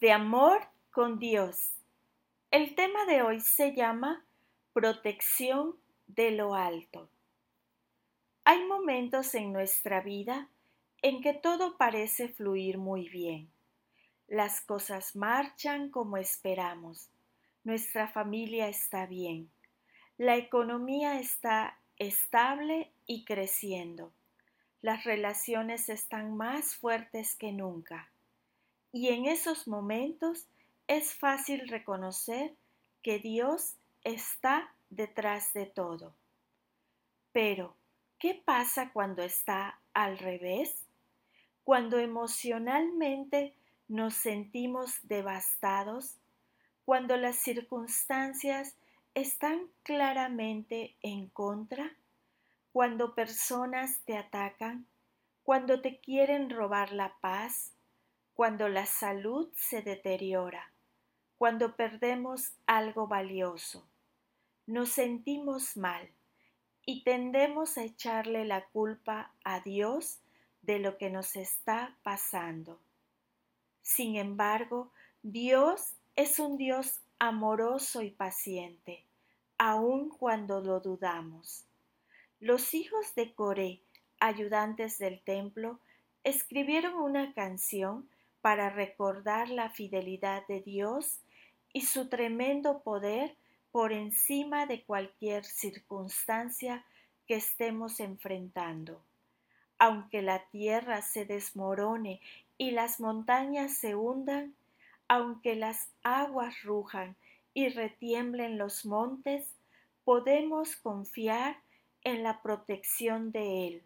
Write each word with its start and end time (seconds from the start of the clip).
de 0.00 0.12
amor 0.12 0.62
con 0.90 1.18
Dios. 1.18 1.74
El 2.50 2.74
tema 2.74 3.04
de 3.04 3.20
hoy 3.20 3.40
se 3.40 3.74
llama 3.74 4.24
protección 4.72 5.76
de 6.06 6.30
lo 6.30 6.54
alto. 6.54 7.10
Hay 8.44 8.64
momentos 8.64 9.34
en 9.34 9.52
nuestra 9.52 10.00
vida 10.00 10.48
en 11.02 11.20
que 11.20 11.34
todo 11.34 11.76
parece 11.76 12.30
fluir 12.30 12.78
muy 12.78 13.10
bien. 13.10 13.50
Las 14.26 14.62
cosas 14.62 15.16
marchan 15.16 15.90
como 15.90 16.16
esperamos. 16.16 17.10
Nuestra 17.62 18.08
familia 18.08 18.68
está 18.68 19.04
bien. 19.04 19.50
La 20.16 20.36
economía 20.36 21.20
está 21.20 21.78
estable 21.98 22.90
y 23.06 23.26
creciendo. 23.26 24.14
Las 24.80 25.04
relaciones 25.04 25.90
están 25.90 26.38
más 26.38 26.74
fuertes 26.74 27.36
que 27.36 27.52
nunca. 27.52 28.10
Y 28.92 29.08
en 29.08 29.26
esos 29.26 29.68
momentos 29.68 30.46
es 30.86 31.14
fácil 31.14 31.68
reconocer 31.68 32.54
que 33.02 33.18
Dios 33.18 33.76
está 34.02 34.74
detrás 34.90 35.52
de 35.52 35.66
todo. 35.66 36.14
Pero, 37.32 37.76
¿qué 38.18 38.34
pasa 38.34 38.92
cuando 38.92 39.22
está 39.22 39.78
al 39.94 40.18
revés? 40.18 40.86
Cuando 41.62 41.98
emocionalmente 41.98 43.54
nos 43.86 44.14
sentimos 44.14 44.98
devastados, 45.04 46.16
cuando 46.84 47.16
las 47.16 47.36
circunstancias 47.36 48.76
están 49.14 49.68
claramente 49.84 50.96
en 51.02 51.28
contra, 51.28 51.92
cuando 52.72 53.14
personas 53.14 54.00
te 54.04 54.16
atacan, 54.16 54.86
cuando 55.44 55.80
te 55.80 56.00
quieren 56.00 56.50
robar 56.50 56.92
la 56.92 57.14
paz, 57.20 57.72
cuando 58.40 58.70
la 58.70 58.86
salud 58.86 59.50
se 59.54 59.82
deteriora, 59.82 60.72
cuando 61.36 61.76
perdemos 61.76 62.54
algo 62.64 63.06
valioso. 63.06 63.86
Nos 64.66 64.88
sentimos 64.88 65.76
mal 65.76 66.08
y 66.86 67.04
tendemos 67.04 67.76
a 67.76 67.84
echarle 67.84 68.46
la 68.46 68.64
culpa 68.68 69.34
a 69.44 69.60
Dios 69.60 70.20
de 70.62 70.78
lo 70.78 70.96
que 70.96 71.10
nos 71.10 71.36
está 71.36 71.98
pasando. 72.02 72.80
Sin 73.82 74.16
embargo, 74.16 74.90
Dios 75.22 75.92
es 76.16 76.38
un 76.38 76.56
Dios 76.56 77.02
amoroso 77.18 78.00
y 78.00 78.10
paciente, 78.10 79.04
aun 79.58 80.08
cuando 80.08 80.62
lo 80.62 80.80
dudamos. 80.80 81.66
Los 82.40 82.72
hijos 82.72 83.14
de 83.14 83.34
Coré, 83.34 83.82
ayudantes 84.18 84.96
del 84.96 85.20
templo, 85.20 85.78
escribieron 86.24 86.94
una 86.94 87.34
canción 87.34 88.08
para 88.40 88.70
recordar 88.70 89.48
la 89.48 89.70
fidelidad 89.70 90.46
de 90.46 90.60
Dios 90.60 91.20
y 91.72 91.82
su 91.82 92.08
tremendo 92.08 92.80
poder 92.82 93.36
por 93.70 93.92
encima 93.92 94.66
de 94.66 94.82
cualquier 94.82 95.44
circunstancia 95.44 96.84
que 97.26 97.36
estemos 97.36 98.00
enfrentando. 98.00 99.02
Aunque 99.78 100.22
la 100.22 100.44
tierra 100.50 101.02
se 101.02 101.24
desmorone 101.24 102.20
y 102.58 102.72
las 102.72 103.00
montañas 103.00 103.74
se 103.74 103.94
hundan, 103.94 104.54
aunque 105.08 105.56
las 105.56 105.88
aguas 106.02 106.62
rujan 106.62 107.16
y 107.54 107.68
retiemblen 107.68 108.58
los 108.58 108.84
montes, 108.84 109.54
podemos 110.04 110.76
confiar 110.76 111.56
en 112.02 112.22
la 112.22 112.42
protección 112.42 113.32
de 113.32 113.66
Él, 113.68 113.82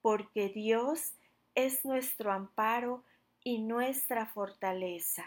porque 0.00 0.48
Dios 0.48 1.12
es 1.54 1.84
nuestro 1.84 2.32
amparo 2.32 3.04
y 3.46 3.58
nuestra 3.58 4.26
fortaleza, 4.26 5.24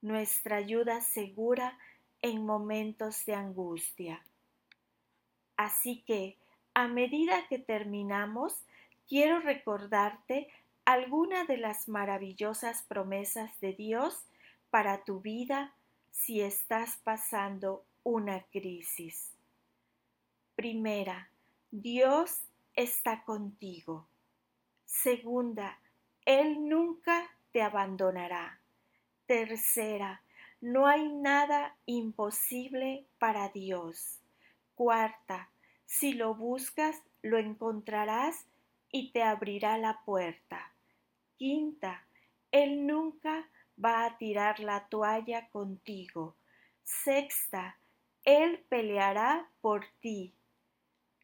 nuestra 0.00 0.56
ayuda 0.56 1.02
segura 1.02 1.78
en 2.22 2.46
momentos 2.46 3.26
de 3.26 3.34
angustia. 3.34 4.24
Así 5.58 6.02
que, 6.06 6.38
a 6.72 6.88
medida 6.88 7.46
que 7.48 7.58
terminamos, 7.58 8.54
quiero 9.06 9.40
recordarte 9.40 10.48
alguna 10.86 11.44
de 11.44 11.58
las 11.58 11.86
maravillosas 11.86 12.82
promesas 12.84 13.50
de 13.60 13.74
Dios 13.74 14.24
para 14.70 15.04
tu 15.04 15.20
vida 15.20 15.74
si 16.10 16.40
estás 16.40 16.96
pasando 17.04 17.84
una 18.04 18.40
crisis. 18.44 19.32
Primera, 20.54 21.30
Dios 21.70 22.40
está 22.74 23.22
contigo. 23.24 24.08
Segunda, 24.86 25.78
Él 26.24 26.66
nunca 26.66 27.30
te 27.52 27.62
abandonará. 27.62 28.60
Tercera, 29.26 30.22
no 30.60 30.86
hay 30.86 31.08
nada 31.08 31.76
imposible 31.86 33.06
para 33.18 33.48
Dios. 33.48 34.20
Cuarta, 34.74 35.50
si 35.86 36.12
lo 36.14 36.34
buscas, 36.34 36.96
lo 37.22 37.38
encontrarás 37.38 38.46
y 38.92 39.12
te 39.12 39.22
abrirá 39.22 39.78
la 39.78 40.00
puerta. 40.04 40.72
Quinta, 41.36 42.04
Él 42.52 42.86
nunca 42.86 43.48
va 43.82 44.04
a 44.04 44.18
tirar 44.18 44.60
la 44.60 44.86
toalla 44.88 45.48
contigo. 45.48 46.36
Sexta, 46.82 47.78
Él 48.24 48.64
peleará 48.68 49.48
por 49.60 49.86
ti. 50.00 50.34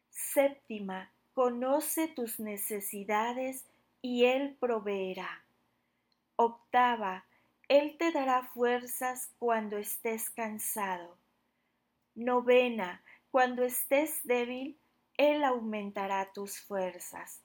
Séptima, 0.09 1.11
conoce 1.33 2.07
tus 2.07 2.39
necesidades 2.39 3.65
y 4.01 4.25
Él 4.25 4.55
proveerá. 4.59 5.43
Octava, 6.37 7.25
Él 7.67 7.97
te 7.97 8.11
dará 8.11 8.43
fuerzas 8.43 9.31
cuando 9.37 9.77
estés 9.77 10.29
cansado. 10.29 11.17
Novena, 12.15 13.03
cuando 13.29 13.63
estés 13.63 14.21
débil, 14.23 14.79
Él 15.17 15.43
aumentará 15.43 16.31
tus 16.31 16.59
fuerzas. 16.59 17.41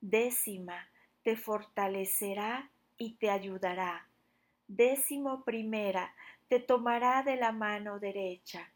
Décima, 0.00 0.88
te 1.24 1.36
fortalecerá 1.36 2.70
y 2.96 3.14
te 3.16 3.30
ayudará. 3.30 4.08
Décimo 4.68 5.42
primera, 5.44 6.14
te 6.48 6.60
tomará 6.60 7.24
de 7.24 7.36
la 7.36 7.50
mano 7.50 7.98
derecha. 7.98 8.70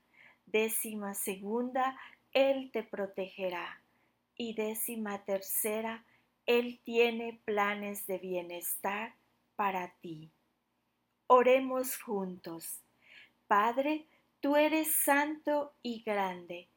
Décima 0.46 1.14
segunda, 1.14 1.96
él 2.32 2.70
te 2.72 2.82
protegerá. 2.82 3.82
Y 4.36 4.54
décima 4.54 5.24
tercera, 5.24 6.04
Él 6.46 6.80
tiene 6.84 7.40
planes 7.44 8.06
de 8.06 8.18
bienestar 8.18 9.14
para 9.60 9.88
ti. 10.00 10.30
Oremos 11.26 11.98
juntos. 11.98 12.80
Padre, 13.46 14.06
tú 14.40 14.56
eres 14.56 14.90
santo 14.90 15.74
y 15.82 16.02
grande. 16.02 16.70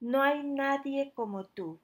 No 0.00 0.22
hay 0.22 0.42
nadie 0.42 1.12
como 1.14 1.44
tú. 1.44 1.78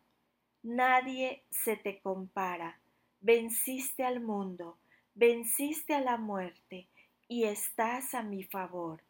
Nadie 0.63 1.45
se 1.51 1.77
te 1.77 2.01
compara. 2.01 2.81
Venciste 3.21 4.03
al 4.03 4.21
mundo, 4.21 4.79
venciste 5.15 5.93
a 5.93 6.01
la 6.01 6.17
muerte 6.17 6.89
y 7.29 7.45
estás 7.45 8.15
a 8.15 8.23
mi 8.23 8.43
favor. 8.43 9.03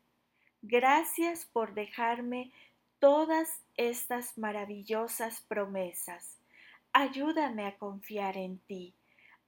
Gracias 0.63 1.47
por 1.47 1.75
dejarme 1.75 2.51
todas 2.99 3.63
estas 3.77 4.37
maravillosas 4.37 5.43
promesas. 5.43 6.41
Ayúdame 6.93 7.69
a 7.69 7.78
confiar 7.78 8.37
en 8.37 8.59
ti. 8.59 8.97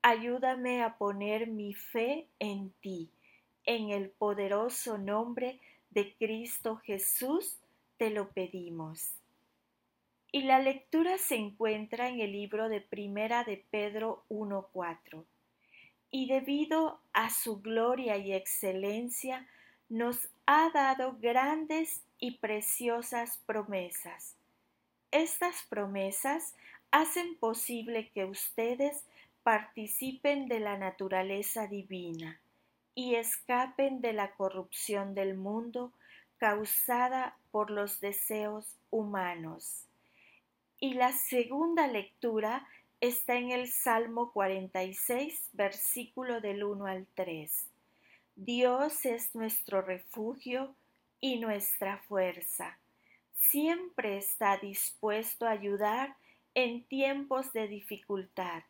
Ayúdame 0.03 0.83
a 0.83 0.97
poner 0.97 1.49
mi 1.49 1.75
fe 1.75 2.29
en 2.39 2.71
ti. 2.81 3.11
En 3.65 3.91
el 3.91 4.11
poderoso 4.11 4.97
nombre 4.97 5.61
de 5.91 6.15
Cristo 6.15 6.77
Jesús 6.77 7.59
te 7.97 8.11
lo 8.11 8.31
pedimos. 8.31 9.13
Y 10.31 10.43
la 10.43 10.59
lectura 10.59 11.19
se 11.19 11.37
encuentra 11.37 12.09
en 12.09 12.21
el 12.21 12.33
libro 12.33 12.69
de 12.69 12.81
Primera 12.81 13.45
de 13.45 13.65
Pedro 13.71 14.25
1.4. 14.29 15.25
Y 16.11 16.29
debido 16.29 17.01
a 17.13 17.31
su 17.31 17.61
gloria 17.61 18.17
y 18.17 18.33
excelencia, 18.33 19.47
nos 19.89 20.29
ha 20.47 20.71
dado 20.71 21.17
grandes 21.19 22.03
y 22.19 22.39
preciosas 22.39 23.41
promesas. 23.47 24.37
Estas 25.11 25.65
promesas 25.69 26.55
hacen 26.91 27.37
posible 27.37 28.11
que 28.11 28.25
ustedes 28.25 29.05
participen 29.49 30.47
de 30.47 30.61
la 30.61 30.77
naturaleza 30.77 31.67
divina 31.69 32.39
y 32.95 33.15
escapen 33.15 34.03
de 34.03 34.13
la 34.13 34.33
corrupción 34.33 35.15
del 35.15 35.39
mundo 35.39 35.95
causada 36.37 37.39
por 37.51 37.71
los 37.71 37.99
deseos 37.99 38.77
humanos. 38.91 39.87
Y 40.79 40.93
la 40.93 41.13
segunda 41.13 41.87
lectura 41.87 42.69
está 43.01 43.37
en 43.37 43.51
el 43.51 43.69
Salmo 43.69 44.33
46, 44.33 45.49
versículo 45.55 46.43
del 46.43 46.63
1 46.63 46.85
al 46.85 47.07
3. 47.15 47.71
Dios 48.37 49.07
es 49.07 49.35
nuestro 49.35 49.81
refugio 49.81 50.75
y 51.23 51.39
nuestra 51.41 51.97
fuerza. 52.03 52.79
Siempre 53.33 54.19
está 54.19 54.59
dispuesto 54.59 55.47
a 55.47 55.53
ayudar 55.53 56.17
en 56.53 56.85
tiempos 56.85 57.55
de 57.55 57.67
dificultad. 57.67 58.63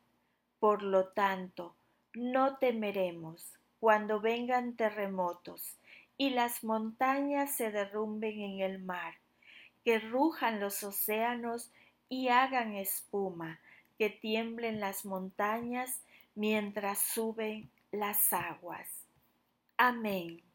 Por 0.58 0.82
lo 0.82 1.08
tanto, 1.08 1.76
no 2.14 2.58
temeremos, 2.58 3.58
cuando 3.80 4.20
vengan 4.20 4.74
terremotos 4.74 5.78
y 6.16 6.30
las 6.30 6.64
montañas 6.64 7.54
se 7.54 7.70
derrumben 7.70 8.40
en 8.40 8.60
el 8.60 8.80
mar, 8.80 9.14
que 9.84 10.00
rujan 10.00 10.58
los 10.58 10.82
océanos 10.82 11.70
y 12.08 12.28
hagan 12.28 12.74
espuma, 12.74 13.60
que 13.98 14.10
tiemblen 14.10 14.80
las 14.80 15.04
montañas 15.04 16.02
mientras 16.34 16.98
suben 16.98 17.70
las 17.92 18.32
aguas. 18.32 18.88
Amén. 19.76 20.47